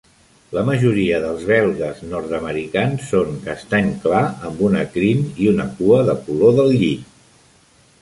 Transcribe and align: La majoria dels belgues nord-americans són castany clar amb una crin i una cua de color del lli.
La 0.57 0.61
majoria 0.69 1.19
dels 1.25 1.43
belgues 1.49 1.99
nord-americans 2.13 3.05
són 3.13 3.37
castany 3.45 3.93
clar 4.09 4.25
amb 4.51 4.67
una 4.71 4.85
crin 4.97 5.25
i 5.45 5.55
una 5.57 5.71
cua 5.79 6.05
de 6.13 6.21
color 6.27 6.61
del 6.61 6.77
lli. 6.83 6.95